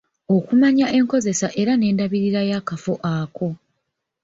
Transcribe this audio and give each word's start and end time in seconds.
Okumanya 0.35 0.85
enkozesa 0.97 1.47
era 1.61 1.73
n'endabirira 1.77 2.41
yakafo 2.51 2.93
ako. 3.15 3.47